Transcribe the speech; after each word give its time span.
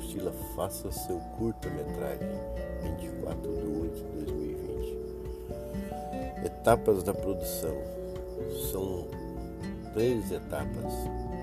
apostila 0.00 0.32
Faça 0.56 0.90
seu 0.90 1.20
curta-metragem, 1.36 2.26
24 2.82 3.40
de 3.40 3.66
8 3.66 3.94
de 3.94 4.02
2020. 4.24 4.98
Etapas 6.46 7.02
da 7.02 7.12
produção. 7.12 7.76
São 8.72 9.06
três 9.92 10.32
etapas: 10.32 10.94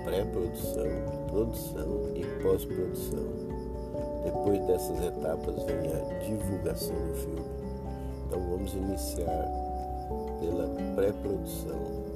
pré-produção, 0.03 0.87
produção 1.27 2.09
e 2.15 2.25
pós-produção. 2.41 3.27
Depois 4.25 4.59
dessas 4.65 4.99
etapas 5.03 5.63
vem 5.63 5.93
a 5.93 5.99
divulgação 6.25 6.95
do 6.95 7.13
filme. 7.13 7.45
Então 8.25 8.41
vamos 8.41 8.73
iniciar 8.73 9.45
pela 10.39 10.67
pré-produção. 10.95 12.07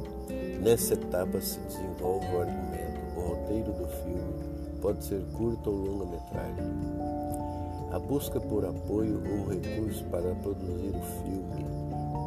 Nessa 0.60 0.96
etapa 0.96 1.40
se 1.40 1.60
desenvolve 1.60 2.26
o 2.34 2.42
argumento, 2.42 3.00
o 3.16 3.22
roteiro 3.22 3.72
do 3.74 3.88
filme, 3.88 4.51
pode 4.82 5.04
ser 5.04 5.24
curta 5.34 5.70
ou 5.70 5.76
longa-metragem. 5.76 6.66
A 7.92 8.00
busca 8.00 8.40
por 8.40 8.66
apoio 8.66 9.22
ou 9.32 9.50
recurso 9.50 10.04
para 10.06 10.34
produzir 10.36 10.90
o 10.90 11.24
filme, 11.24 11.66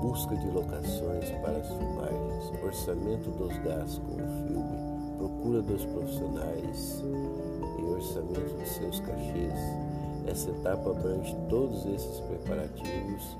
busca 0.00 0.36
de 0.36 0.48
locações 0.48 1.30
para 1.42 1.58
as 1.58 1.66
filmagens, 1.66 2.62
orçamento 2.62 3.30
dos 3.30 3.56
gastos 3.58 3.98
com 3.98 4.14
o 4.14 4.46
filme, 4.46 5.18
procura 5.18 5.62
dos 5.62 5.84
profissionais 5.86 7.02
e 7.78 7.82
orçamento 7.82 8.56
de 8.58 8.68
seus 8.68 9.00
cachês. 9.00 9.54
Essa 10.26 10.50
etapa 10.50 10.90
abrange 10.90 11.36
todos 11.48 11.84
esses 11.86 12.20
preparativos 12.20 13.36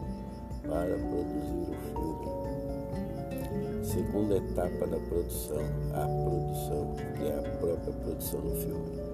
para 0.62 0.96
produzir 0.96 1.70
o 1.70 1.74
filme. 1.92 2.44
Segunda 3.84 4.36
etapa 4.36 4.86
da 4.86 4.98
produção, 4.98 5.62
a 5.92 6.06
produção, 6.24 6.96
que 7.16 7.22
é 7.26 7.38
a 7.38 7.58
própria 7.58 7.92
produção 7.92 8.40
do 8.40 8.56
filme. 8.56 9.13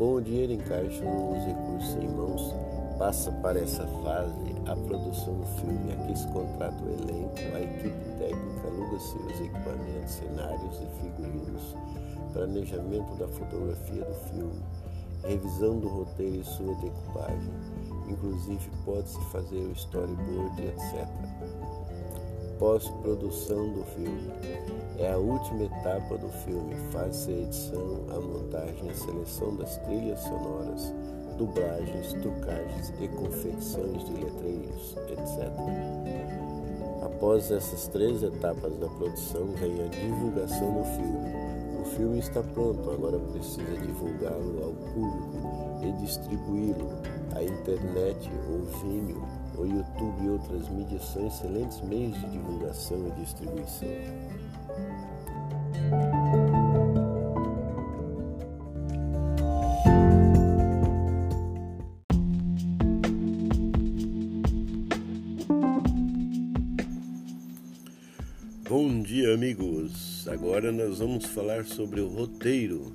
Com 0.00 0.14
o 0.14 0.22
dinheiro 0.22 0.54
em 0.54 0.58
caixa 0.60 1.04
ou 1.04 1.36
os 1.36 1.44
recursos 1.44 1.94
em 2.02 2.08
mãos, 2.08 2.54
passa 2.98 3.30
para 3.42 3.60
essa 3.60 3.86
fase 4.02 4.56
a 4.66 4.74
produção 4.74 5.34
do 5.34 5.46
filme. 5.60 5.92
Aqui 5.92 6.18
se 6.18 6.26
contrata 6.28 6.82
o 6.82 6.88
elenco, 6.88 7.36
a 7.54 7.60
equipe 7.60 8.18
técnica, 8.18 8.66
aluga-se 8.66 9.14
os 9.18 9.40
equipamentos, 9.42 10.12
cenários 10.14 10.80
e 10.80 11.02
figurinos, 11.02 11.76
planejamento 12.32 13.14
da 13.18 13.28
fotografia 13.28 14.02
do 14.02 14.14
filme, 14.30 14.62
revisão 15.22 15.78
do 15.78 15.88
roteiro 15.88 16.40
e 16.40 16.44
sua 16.44 16.74
decupagem. 16.76 17.52
Inclusive 18.08 18.70
pode-se 18.86 19.20
fazer 19.26 19.58
o 19.58 19.72
storyboard, 19.72 20.62
etc 20.62 21.79
pós-produção 22.60 23.70
do 23.70 23.82
filme. 23.84 24.30
É 24.98 25.10
a 25.10 25.16
última 25.16 25.64
etapa 25.64 26.18
do 26.18 26.28
filme, 26.44 26.74
faz-se 26.92 27.30
a 27.30 27.38
edição, 27.38 28.00
a 28.10 28.20
montagem, 28.20 28.90
a 28.90 28.94
seleção 28.94 29.56
das 29.56 29.78
trilhas 29.78 30.20
sonoras, 30.20 30.94
dublagens, 31.38 32.12
trucagens 32.12 32.92
e 33.00 33.08
confecções 33.08 34.04
de 34.04 34.12
letreiros, 34.12 34.94
etc. 35.08 35.50
Após 37.02 37.50
essas 37.50 37.88
três 37.88 38.22
etapas 38.22 38.76
da 38.76 38.88
produção, 38.88 39.46
vem 39.58 39.82
a 39.82 39.88
divulgação 39.88 40.74
do 40.74 40.84
filme. 40.84 41.80
O 41.80 41.84
filme 41.96 42.18
está 42.18 42.42
pronto, 42.42 42.90
agora 42.90 43.18
precisa 43.18 43.74
divulgá-lo 43.78 44.62
ao 44.62 44.72
público 44.92 45.80
e 45.82 45.92
distribuí-lo. 45.92 46.90
A 47.34 47.42
internet 47.42 48.30
ou 48.50 48.66
Vimeo 48.80 49.39
o 49.56 49.64
YouTube 49.66 50.24
e 50.24 50.28
outras 50.28 50.68
mídias 50.68 51.04
são 51.04 51.26
excelentes 51.26 51.80
meios 51.82 52.18
de 52.20 52.30
divulgação 52.30 53.08
e 53.08 53.20
distribuição. 53.20 53.88
Bom 68.68 69.02
dia, 69.02 69.34
amigos! 69.34 70.28
Agora 70.28 70.70
nós 70.70 71.00
vamos 71.00 71.26
falar 71.26 71.64
sobre 71.64 72.00
o 72.00 72.06
roteiro. 72.06 72.92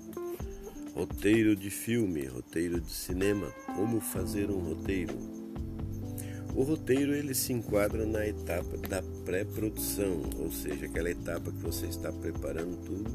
Roteiro 0.96 1.54
de 1.54 1.70
filme, 1.70 2.26
roteiro 2.26 2.80
de 2.80 2.90
cinema, 2.90 3.52
como 3.76 4.00
fazer 4.00 4.50
um 4.50 4.60
roteiro. 4.60 5.45
O 6.56 6.64
roteiro 6.64 7.14
ele 7.14 7.36
se 7.36 7.52
enquadra 7.52 8.06
na 8.06 8.26
etapa 8.26 8.78
da 8.78 9.04
pré-produção, 9.26 10.22
ou 10.40 10.50
seja, 10.50 10.86
aquela 10.86 11.12
etapa 11.12 11.52
que 11.52 11.58
você 11.58 11.86
está 11.88 12.14
preparando 12.14 12.78
tudo 12.86 13.12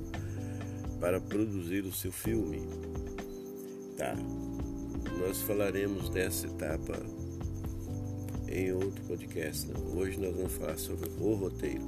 para 1.00 1.18
produzir 1.18 1.86
o 1.86 1.92
seu 1.92 2.12
filme. 2.12 2.60
Tá. 3.96 4.14
Nós 5.18 5.40
falaremos 5.40 6.10
dessa 6.10 6.46
etapa 6.48 7.00
em 8.46 8.72
outro 8.72 9.02
podcast. 9.04 9.66
Hoje 9.94 10.20
nós 10.20 10.36
vamos 10.36 10.52
falar 10.52 10.76
sobre 10.76 11.08
o 11.18 11.34
roteiro. 11.34 11.82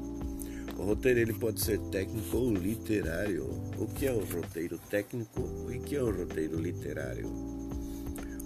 O 0.79 0.85
roteiro 0.85 1.21
ele 1.21 1.35
pode 1.35 1.61
ser 1.61 1.79
técnico 1.91 2.35
ou 2.35 2.51
literário. 2.51 3.45
O 3.79 3.87
que 3.87 4.07
é 4.07 4.13
um 4.13 4.25
roteiro 4.25 4.79
técnico 4.89 5.43
e 5.71 5.77
o 5.77 5.83
que 5.83 5.97
é 5.97 6.03
um 6.03 6.11
roteiro 6.11 6.59
literário? 6.59 7.52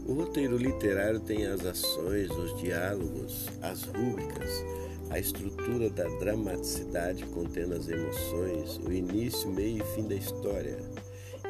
O 0.08 0.12
roteiro 0.12 0.56
literário 0.56 1.18
tem 1.18 1.46
as 1.46 1.66
ações, 1.66 2.30
os 2.30 2.56
diálogos, 2.60 3.48
as 3.60 3.82
rúbricas, 3.82 4.64
a 5.10 5.18
estrutura 5.18 5.90
da 5.90 6.04
dramaticidade 6.20 7.24
contendo 7.26 7.74
as 7.74 7.88
emoções, 7.88 8.78
o 8.86 8.92
início, 8.92 9.50
meio 9.50 9.82
e 9.82 9.94
fim 9.96 10.06
da 10.06 10.14
história. 10.14 10.78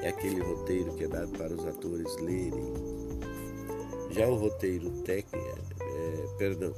É 0.00 0.08
aquele 0.08 0.40
roteiro 0.40 0.94
que 0.94 1.04
é 1.04 1.08
dado 1.08 1.32
para 1.36 1.52
os 1.52 1.66
atores 1.66 2.16
lerem. 2.16 2.72
Já 4.12 4.26
o 4.26 4.36
roteiro 4.36 4.90
técnico, 5.02 5.58
é, 5.78 6.38
perdão, 6.38 6.72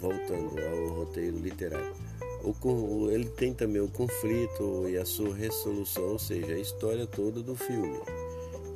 voltando 0.00 0.60
ao 0.60 0.88
roteiro 0.96 1.38
literário, 1.38 1.94
o, 2.42 3.10
ele 3.10 3.28
tem 3.28 3.54
também 3.54 3.80
o 3.80 3.88
conflito 3.88 4.88
e 4.88 4.96
a 4.96 5.04
sua 5.04 5.32
resolução, 5.32 6.08
ou 6.08 6.18
seja, 6.18 6.52
a 6.52 6.58
história 6.58 7.06
toda 7.06 7.40
do 7.40 7.54
filme. 7.54 8.00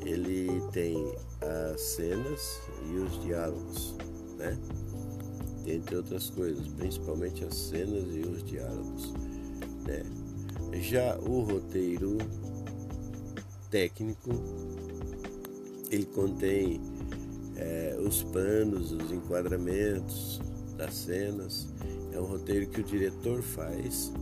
Ele 0.07 0.63
tem 0.71 0.97
as 1.75 1.81
cenas 1.81 2.61
e 2.89 2.95
os 2.95 3.21
diálogos, 3.25 3.97
né? 4.39 4.57
Entre 5.67 5.97
outras 5.97 6.31
coisas, 6.31 6.69
principalmente 6.69 7.45
as 7.45 7.57
cenas 7.57 8.15
e 8.15 8.21
os 8.21 8.45
diálogos, 8.45 9.13
né? 9.85 10.05
Já 10.81 11.19
o 11.19 11.41
roteiro 11.41 12.19
técnico, 13.69 14.31
ele 15.91 16.07
contém 16.07 16.81
é, 17.57 17.99
os 18.01 18.23
planos, 18.23 18.93
os 18.93 19.11
enquadramentos 19.11 20.41
das 20.77 20.95
cenas. 20.95 21.67
É 22.13 22.21
um 22.21 22.27
roteiro 22.27 22.69
que 22.69 22.81
o 22.81 22.85
diretor 22.85 23.43
faz 23.43 24.13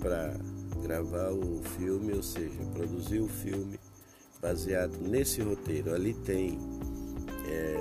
para 0.00 0.36
gravar 0.82 1.30
o 1.30 1.62
filme, 1.76 2.12
ou 2.12 2.22
seja, 2.24 2.58
produzir 2.74 3.20
o 3.20 3.28
filme 3.28 3.78
baseado 4.42 4.98
nesse 4.98 5.40
roteiro. 5.40 5.94
Ali 5.94 6.12
tem 6.12 6.58
é, 7.48 7.76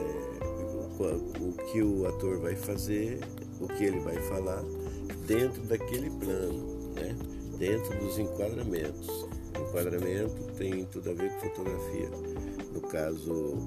o, 1.00 1.50
o 1.50 1.54
que 1.72 1.82
o 1.82 2.08
ator 2.08 2.40
vai 2.40 2.56
fazer, 2.56 3.20
o 3.60 3.68
que 3.68 3.86
ele 3.86 4.00
vai 4.00 4.16
falar, 4.30 4.64
dentro 5.26 5.62
daquele 5.64 6.12
plano, 6.12 6.94
né? 6.94 7.18
dentro 7.58 7.98
dos 8.00 8.20
enquadramentos. 8.20 9.10
Enquadramento 9.60 10.54
tem 10.58 10.86
tudo 10.86 11.10
a 11.10 11.14
ver 11.14 11.32
com 11.34 11.50
fotografia. 11.50 12.10
No 12.74 12.82
caso, 12.82 13.58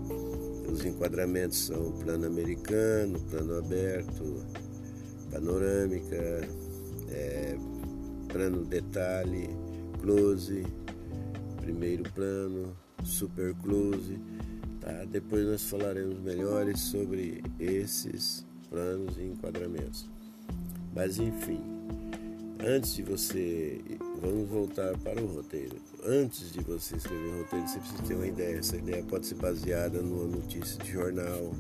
os 0.70 0.84
enquadramentos 0.84 1.66
são 1.66 1.92
plano 1.92 2.26
americano, 2.26 3.20
plano 3.30 3.58
aberto, 3.58 4.44
panorâmica, 5.30 6.48
é, 7.10 7.56
plano 8.28 8.64
detalhe, 8.64 9.50
close, 10.00 10.64
primeiro 11.60 12.02
plano, 12.12 12.74
super 13.04 13.54
close, 13.56 14.18
tá? 14.80 15.04
Depois 15.04 15.46
nós 15.46 15.62
falaremos 15.64 16.18
melhores 16.20 16.80
sobre 16.80 17.42
esses 17.58 18.46
planos 18.70 19.16
e 19.18 19.22
enquadramentos. 19.22 20.08
Mas 20.94 21.18
enfim, 21.18 21.60
antes 22.60 22.94
de 22.94 23.02
você, 23.02 23.80
vamos 24.20 24.48
voltar 24.48 24.96
para 24.98 25.20
o 25.22 25.26
roteiro. 25.26 25.76
Antes 26.04 26.52
de 26.52 26.60
você 26.60 26.96
escrever 26.96 27.34
o 27.34 27.38
roteiro, 27.42 27.68
você 27.68 27.78
precisa 27.78 28.02
ter 28.02 28.14
uma 28.14 28.26
ideia. 28.26 28.58
Essa 28.58 28.76
ideia 28.76 29.02
pode 29.02 29.26
ser 29.26 29.36
baseada 29.36 30.00
numa 30.00 30.26
notícia 30.26 30.82
de 30.82 30.92
jornal, 30.92 31.54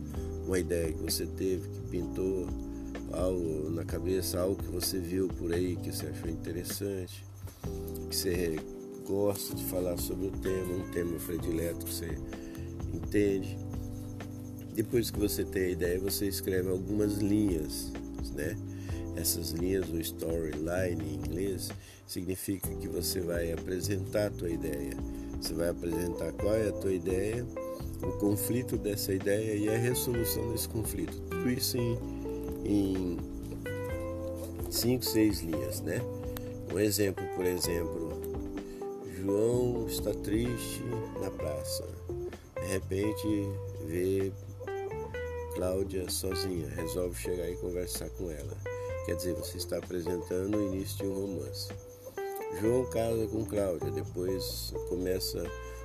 uma 0.46 0.58
ideia 0.58 0.92
que 0.92 1.02
você 1.02 1.26
teve, 1.26 1.68
que 1.68 1.80
pintou 1.90 2.46
algo 3.12 3.70
na 3.70 3.84
cabeça, 3.84 4.40
algo 4.40 4.56
que 4.56 4.70
você 4.70 4.98
viu 4.98 5.28
por 5.28 5.52
aí 5.52 5.76
que 5.76 5.92
você 5.92 6.06
achou 6.06 6.28
interessante, 6.28 7.24
que 8.08 8.16
você 8.16 8.58
gosta 9.06 9.54
de 9.54 9.64
falar 9.64 9.96
sobre 9.98 10.26
o 10.26 10.30
tema, 10.30 10.74
um 10.74 10.90
tema 10.90 11.18
predileto 11.20 11.84
que 11.84 11.94
você 11.94 12.18
entende. 12.92 13.58
Depois 14.74 15.10
que 15.10 15.18
você 15.18 15.44
tem 15.44 15.64
a 15.64 15.70
ideia, 15.70 15.98
você 16.00 16.26
escreve 16.26 16.68
algumas 16.68 17.18
linhas, 17.18 17.92
né? 18.34 18.56
Essas 19.16 19.50
linhas, 19.52 19.88
o 19.88 20.00
storyline 20.00 21.02
em 21.02 21.14
inglês, 21.14 21.70
significa 22.06 22.68
que 22.74 22.88
você 22.88 23.20
vai 23.20 23.52
apresentar 23.52 24.26
a 24.26 24.30
tua 24.30 24.50
ideia. 24.50 24.96
Você 25.40 25.54
vai 25.54 25.68
apresentar 25.68 26.32
qual 26.32 26.54
é 26.54 26.68
a 26.68 26.72
tua 26.72 26.92
ideia 26.92 27.46
o 28.02 28.12
conflito 28.18 28.76
dessa 28.76 29.12
ideia 29.12 29.54
e 29.54 29.68
a 29.68 29.78
resolução 29.78 30.52
desse 30.52 30.68
conflito. 30.68 31.18
Tudo 31.30 31.50
isso 31.50 31.76
em, 31.76 31.98
em 32.64 33.18
cinco, 34.70 35.04
seis 35.04 35.40
linhas, 35.40 35.80
né? 35.80 36.00
Um 36.72 36.78
exemplo, 36.78 37.24
por 37.36 37.46
exemplo, 37.46 38.23
João 39.24 39.86
está 39.86 40.12
triste 40.12 40.82
na 41.18 41.30
praça. 41.30 41.88
De 42.60 42.66
repente 42.66 43.26
vê 43.86 44.30
Cláudia 45.54 46.10
sozinha, 46.10 46.68
resolve 46.68 47.18
chegar 47.18 47.48
e 47.48 47.56
conversar 47.56 48.10
com 48.10 48.30
ela. 48.30 48.54
Quer 49.06 49.16
dizer, 49.16 49.32
você 49.32 49.56
está 49.56 49.78
apresentando 49.78 50.58
o 50.58 50.66
início 50.66 50.98
de 50.98 51.06
um 51.06 51.14
romance. 51.14 51.72
João 52.60 52.84
casa 52.90 53.26
com 53.28 53.46
Cláudia, 53.46 53.90
depois 53.92 54.74
começa 54.90 55.42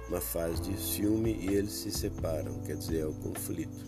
uma 0.09 0.19
fase 0.19 0.62
de 0.62 0.77
ciúme 0.77 1.38
e 1.39 1.56
eles 1.56 1.71
se 1.71 1.91
separam, 1.91 2.59
quer 2.65 2.75
dizer, 2.75 3.00
é 3.00 3.06
o 3.06 3.13
conflito. 3.13 3.86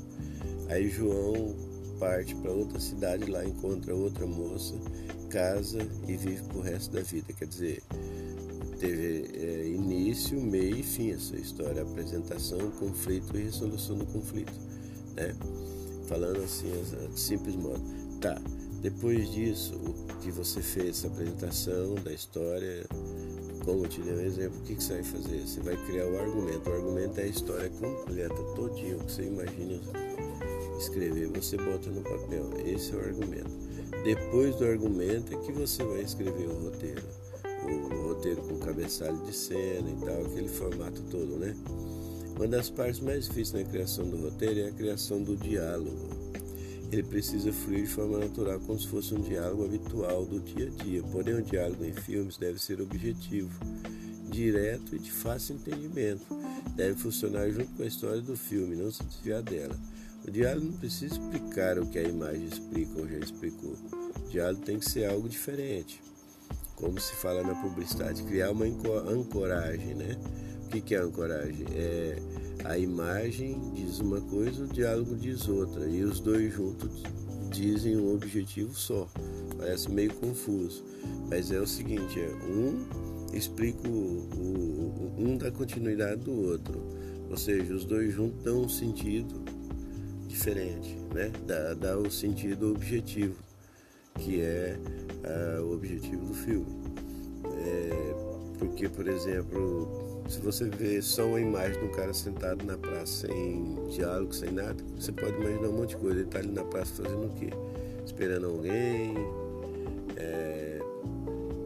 Aí 0.70 0.90
João 0.90 1.54
parte 2.00 2.34
para 2.36 2.52
outra 2.52 2.80
cidade, 2.80 3.30
lá 3.30 3.46
encontra 3.46 3.94
outra 3.94 4.26
moça, 4.26 4.74
casa 5.30 5.80
e 6.08 6.16
vive 6.16 6.42
pro 6.44 6.62
resto 6.62 6.94
da 6.94 7.02
vida. 7.02 7.32
Quer 7.34 7.48
dizer, 7.48 7.84
teve 8.82 9.30
é, 9.38 9.68
início, 9.68 10.42
meio 10.42 10.78
e 10.78 10.82
fim 10.84 11.12
essa 11.12 11.36
história, 11.36 11.84
apresentação, 11.84 12.60
conflito 12.72 13.38
e 13.38 13.44
resolução 13.44 13.96
do 13.96 14.08
conflito, 14.08 14.54
né? 15.16 15.36
Falando 16.08 16.44
assim, 16.44 16.72
de 17.14 17.20
simples 17.20 17.56
modo. 17.56 17.80
Tá, 18.20 18.42
depois 18.82 19.32
disso, 19.32 19.76
o 19.76 20.18
que 20.22 20.32
você 20.32 20.62
fez, 20.62 20.90
essa 20.90 21.08
apresentação 21.08 21.94
da 22.04 22.12
história, 22.12 22.84
como 23.64 23.86
eu 23.86 23.90
te 23.90 24.02
dei 24.02 24.14
um 24.14 24.22
exemplo, 24.22 24.60
o 24.60 24.64
que, 24.64 24.76
que 24.76 24.84
você 24.84 24.94
vai 24.94 25.04
fazer? 25.04 25.42
Você 25.42 25.60
vai 25.62 25.78
criar 25.86 26.08
o 26.08 26.20
argumento. 26.20 26.70
O 26.70 26.74
argumento 26.74 27.20
é 27.20 27.24
a 27.24 27.28
história 27.28 27.70
completa, 27.70 28.36
todinho, 28.56 28.98
que 29.00 29.12
você 29.12 29.24
imagina 29.24 29.80
escrever, 30.80 31.28
você 31.28 31.56
bota 31.58 31.92
no 31.92 32.02
papel. 32.02 32.50
Esse 32.66 32.94
é 32.94 32.96
o 32.96 33.00
argumento. 33.00 33.52
Depois 34.04 34.56
do 34.56 34.66
argumento 34.66 35.36
é 35.36 35.38
que 35.38 35.52
você 35.52 35.84
vai 35.84 36.02
escrever 36.02 36.48
o 36.48 36.64
roteiro. 36.64 37.21
O 38.22 38.24
roteiro 38.24 38.42
com 38.44 38.60
cabeçalho 38.60 39.18
de 39.26 39.34
cena 39.34 39.90
e 39.90 40.06
tal, 40.06 40.24
aquele 40.24 40.48
formato 40.48 41.02
todo, 41.10 41.38
né? 41.38 41.56
Uma 42.36 42.48
das 42.48 42.70
partes 42.70 43.00
mais 43.00 43.26
difíceis 43.26 43.52
na 43.52 43.68
criação 43.68 44.08
do 44.08 44.16
roteiro 44.16 44.60
é 44.60 44.68
a 44.68 44.72
criação 44.72 45.24
do 45.24 45.36
diálogo. 45.36 45.98
Ele 46.92 47.02
precisa 47.02 47.52
fluir 47.52 47.86
de 47.86 47.90
forma 47.90 48.20
natural, 48.20 48.60
como 48.60 48.80
se 48.80 48.88
fosse 48.88 49.16
um 49.16 49.22
diálogo 49.22 49.66
habitual 49.66 50.24
do 50.24 50.40
dia 50.40 50.68
a 50.68 50.84
dia. 50.84 51.02
Porém, 51.02 51.34
o 51.34 51.42
diálogo 51.42 51.84
em 51.84 51.94
filmes 51.94 52.38
deve 52.38 52.62
ser 52.62 52.80
objetivo, 52.80 53.50
direto 54.30 54.96
e 54.96 55.00
de 55.00 55.12
fácil 55.12 55.56
entendimento. 55.56 56.24
Deve 56.76 56.96
funcionar 57.00 57.50
junto 57.50 57.72
com 57.72 57.82
a 57.82 57.88
história 57.88 58.22
do 58.22 58.38
filme, 58.38 58.76
não 58.76 58.92
se 58.92 59.04
desviar 59.04 59.42
dela. 59.42 59.76
O 60.28 60.30
diálogo 60.30 60.68
não 60.68 60.78
precisa 60.78 61.16
explicar 61.16 61.80
o 61.80 61.88
que 61.88 61.98
a 61.98 62.04
imagem 62.04 62.46
explica 62.46 63.02
ou 63.02 63.08
já 63.08 63.18
explicou. 63.18 63.76
O 64.24 64.30
diálogo 64.30 64.64
tem 64.64 64.78
que 64.78 64.88
ser 64.88 65.06
algo 65.06 65.28
diferente. 65.28 66.11
Como 66.82 67.00
se 67.00 67.16
fala 67.16 67.44
na 67.44 67.56
publicidade, 67.56 68.24
criar 68.24 68.52
uma 68.52 68.66
ancoragem, 68.66 69.96
né? 69.96 70.18
O 70.66 70.70
que 70.70 70.96
é 70.96 70.98
ancoragem? 70.98 71.66
É 71.74 72.18
a 72.64 72.78
imagem 72.78 73.60
diz 73.74 74.00
uma 74.00 74.22
coisa, 74.22 74.64
o 74.64 74.68
diálogo 74.68 75.16
diz 75.16 75.48
outra, 75.48 75.88
e 75.88 76.04
os 76.04 76.20
dois 76.20 76.54
juntos 76.54 77.04
dizem 77.50 77.98
um 77.98 78.14
objetivo 78.14 78.74
só. 78.74 79.08
Parece 79.58 79.90
meio 79.90 80.14
confuso, 80.16 80.84
mas 81.30 81.52
é 81.52 81.60
o 81.60 81.68
seguinte: 81.68 82.20
é 82.20 82.30
um 82.46 82.86
explica 83.34 83.88
o, 83.88 84.30
o, 84.36 85.16
um 85.18 85.38
da 85.38 85.52
continuidade 85.52 86.22
do 86.22 86.34
outro, 86.50 86.82
ou 87.30 87.38
seja, 87.38 87.74
os 87.74 87.86
dois 87.86 88.14
juntos 88.14 88.44
dão 88.44 88.62
um 88.62 88.70
sentido 88.70 89.42
diferente, 90.28 90.98
né? 91.14 91.32
Dá, 91.48 91.74
dá 91.74 91.98
o 91.98 92.12
sentido 92.12 92.72
objetivo, 92.72 93.36
que 94.16 94.42
é 94.42 94.78
uh, 95.26 95.64
o 95.64 95.74
objetivo 95.74 96.26
do 96.26 96.34
filme. 96.34 96.66
É, 97.46 98.14
porque, 98.60 98.88
por 98.90 99.08
exemplo, 99.08 100.24
se 100.28 100.40
você 100.40 100.66
vê 100.66 101.02
só 101.02 101.26
uma 101.26 101.42
imagem 101.42 101.80
de 101.80 101.86
um 101.86 101.92
cara 101.92 102.14
sentado 102.14 102.66
na 102.66 102.78
praça 102.78 103.28
sem 103.28 103.76
diálogo, 103.90 104.34
sem 104.34 104.52
nada, 104.52 104.82
você 104.98 105.12
pode 105.12 105.36
imaginar 105.36 105.68
um 105.68 105.74
monte 105.74 105.90
de 105.90 105.98
coisa. 105.98 106.20
Ele 106.20 106.28
está 106.28 106.40
ali 106.40 106.52
na 106.52 106.64
praça 106.64 107.04
fazendo 107.04 107.26
o 107.26 107.34
quê? 107.36 107.50
Esperando 108.06 108.48
alguém, 108.48 109.16
é, 110.16 110.80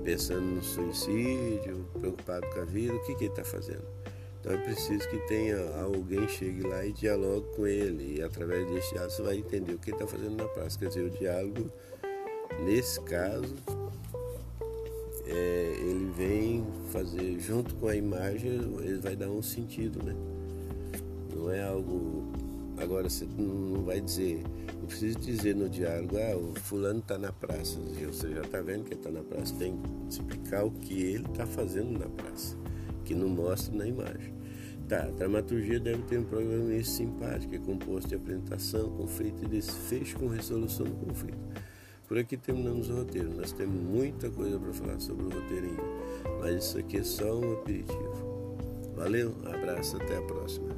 pensando 0.03 0.41
no 0.41 0.63
suicídio, 0.63 1.85
preocupado 1.99 2.47
com 2.53 2.61
a 2.61 2.65
vida. 2.65 2.93
O 2.93 2.99
que, 3.05 3.15
que 3.15 3.25
ele 3.25 3.31
está 3.31 3.43
fazendo? 3.43 3.85
Então 4.39 4.53
é 4.53 4.57
preciso 4.57 5.09
que 5.09 5.17
tenha 5.27 5.57
alguém 5.81 6.27
chegue 6.27 6.61
lá 6.61 6.85
e 6.85 6.91
dialogue 6.91 7.47
com 7.55 7.65
ele. 7.65 8.17
E 8.17 8.21
através 8.21 8.67
desse 8.69 8.91
diálogo 8.91 9.11
você 9.11 9.21
vai 9.21 9.37
entender 9.37 9.73
o 9.73 9.79
que 9.79 9.89
ele 9.89 9.97
está 9.97 10.07
fazendo 10.07 10.37
na 10.37 10.47
praça. 10.47 10.77
Quer 10.77 10.87
dizer, 10.89 11.03
o 11.03 11.09
diálogo, 11.09 11.71
nesse 12.63 12.99
caso, 13.01 13.55
é, 15.27 15.75
ele 15.79 16.11
vem 16.15 16.65
fazer 16.91 17.39
junto 17.39 17.73
com 17.75 17.87
a 17.87 17.95
imagem, 17.95 18.51
ele 18.51 18.99
vai 18.99 19.15
dar 19.15 19.29
um 19.29 19.41
sentido, 19.41 20.03
né? 20.03 20.15
Não 21.35 21.51
é 21.51 21.63
algo. 21.63 22.23
Agora 22.77 23.09
você 23.09 23.25
não 23.37 23.83
vai 23.83 24.01
dizer, 24.01 24.43
não 24.79 24.85
precisa 24.85 25.17
dizer 25.17 25.55
no 25.55 25.69
diálogo, 25.69 26.17
ah, 26.17 26.35
o 26.35 26.53
fulano 26.59 26.99
está 26.99 27.17
na 27.17 27.31
praça. 27.31 27.79
Você 27.79 28.33
já 28.33 28.41
está 28.41 28.61
vendo 28.61 28.83
que 28.83 28.93
ele 28.93 28.99
está 28.99 29.09
na 29.09 29.23
praça. 29.23 29.55
Tem 29.55 29.77
que 29.77 30.13
explicar 30.13 30.65
o 30.65 30.71
que 30.71 31.01
ele 31.01 31.25
está 31.25 31.45
fazendo 31.45 31.97
na 31.97 32.07
praça, 32.07 32.55
que 33.05 33.15
não 33.15 33.29
mostra 33.29 33.75
na 33.75 33.87
imagem. 33.87 34.33
Tá, 34.87 35.03
a 35.03 35.07
dramaturgia 35.07 35.79
deve 35.79 36.03
ter 36.03 36.19
um 36.19 36.23
programa 36.23 36.83
simpático, 36.83 37.55
é 37.55 37.57
composto 37.57 38.09
de 38.09 38.15
apresentação, 38.15 38.87
conflito 38.91 39.43
e 39.43 39.47
desfecho 39.47 40.15
com 40.19 40.27
resolução 40.27 40.85
do 40.85 40.93
conflito. 40.93 41.39
Por 42.07 42.17
aqui 42.19 42.37
terminamos 42.37 42.89
o 42.89 42.97
roteiro. 42.97 43.33
Nós 43.35 43.51
temos 43.51 43.81
muita 43.81 44.29
coisa 44.29 44.59
para 44.59 44.73
falar 44.73 44.99
sobre 44.99 45.25
o 45.25 45.29
roteiro 45.29 45.65
ainda, 45.65 45.83
mas 46.39 46.63
isso 46.63 46.77
aqui 46.77 46.97
é 46.97 47.03
só 47.03 47.39
um 47.39 47.53
aperitivo. 47.53 48.57
Valeu, 48.95 49.33
abraço, 49.45 49.97
até 49.97 50.17
a 50.17 50.21
próxima. 50.21 50.69